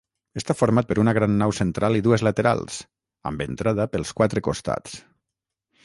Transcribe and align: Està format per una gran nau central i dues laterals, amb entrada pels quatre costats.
Està 0.39 0.53
format 0.59 0.87
per 0.91 0.95
una 1.01 1.13
gran 1.17 1.35
nau 1.41 1.53
central 1.57 1.99
i 1.99 2.03
dues 2.07 2.25
laterals, 2.29 2.81
amb 3.33 3.45
entrada 3.49 3.87
pels 3.97 4.15
quatre 4.23 4.45
costats. 4.49 4.99